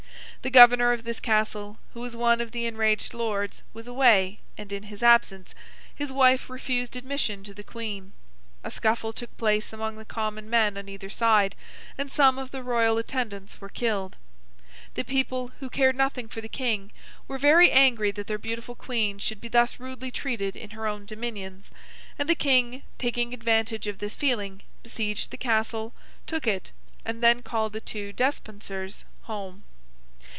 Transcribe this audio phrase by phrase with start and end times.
[0.43, 4.71] The governor of this castle, who was one of the enraged lords, was away, and
[4.71, 5.53] in his absence,
[5.93, 8.11] his wife refused admission to the Queen;
[8.63, 11.55] a scuffle took place among the common men on either side,
[11.95, 14.17] and some of the royal attendants were killed.
[14.95, 16.91] The people, who cared nothing for the King,
[17.27, 21.05] were very angry that their beautiful Queen should be thus rudely treated in her own
[21.05, 21.69] dominions;
[22.17, 25.93] and the King, taking advantage of this feeling, besieged the castle,
[26.25, 26.71] took it,
[27.05, 29.65] and then called the two Despensers home.